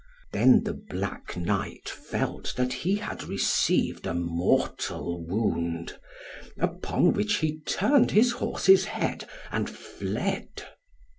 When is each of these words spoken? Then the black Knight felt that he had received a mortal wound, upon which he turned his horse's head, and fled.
Then 0.33 0.63
the 0.63 0.73
black 0.73 1.37
Knight 1.37 1.87
felt 1.87 2.55
that 2.57 2.73
he 2.73 2.95
had 2.95 3.23
received 3.25 4.07
a 4.07 4.15
mortal 4.15 5.23
wound, 5.23 5.99
upon 6.57 7.13
which 7.13 7.35
he 7.35 7.59
turned 7.67 8.09
his 8.09 8.31
horse's 8.31 8.85
head, 8.85 9.29
and 9.51 9.69
fled. 9.69 10.63